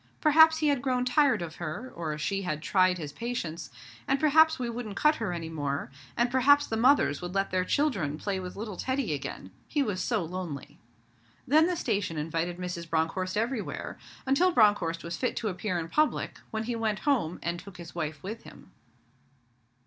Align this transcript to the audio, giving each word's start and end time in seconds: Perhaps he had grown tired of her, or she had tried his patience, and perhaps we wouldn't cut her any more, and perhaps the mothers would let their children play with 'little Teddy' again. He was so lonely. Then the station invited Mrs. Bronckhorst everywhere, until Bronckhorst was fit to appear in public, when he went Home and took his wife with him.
Perhaps 0.19 0.57
he 0.57 0.69
had 0.69 0.81
grown 0.81 1.05
tired 1.05 1.43
of 1.43 1.57
her, 1.57 1.93
or 1.95 2.17
she 2.17 2.41
had 2.41 2.63
tried 2.63 2.97
his 2.97 3.13
patience, 3.13 3.69
and 4.07 4.19
perhaps 4.19 4.57
we 4.57 4.67
wouldn't 4.67 4.95
cut 4.95 5.17
her 5.17 5.31
any 5.31 5.47
more, 5.47 5.91
and 6.17 6.31
perhaps 6.31 6.65
the 6.65 6.75
mothers 6.75 7.21
would 7.21 7.35
let 7.35 7.51
their 7.51 7.63
children 7.63 8.17
play 8.17 8.39
with 8.39 8.55
'little 8.55 8.77
Teddy' 8.77 9.13
again. 9.13 9.51
He 9.67 9.83
was 9.83 10.01
so 10.01 10.23
lonely. 10.25 10.79
Then 11.47 11.67
the 11.67 11.75
station 11.75 12.17
invited 12.17 12.57
Mrs. 12.57 12.89
Bronckhorst 12.89 13.37
everywhere, 13.37 13.99
until 14.25 14.51
Bronckhorst 14.51 15.03
was 15.03 15.17
fit 15.17 15.35
to 15.35 15.49
appear 15.49 15.77
in 15.77 15.87
public, 15.87 16.39
when 16.49 16.63
he 16.63 16.75
went 16.75 17.01
Home 17.01 17.37
and 17.43 17.59
took 17.59 17.77
his 17.77 17.93
wife 17.93 18.23
with 18.23 18.41
him. 18.41 18.71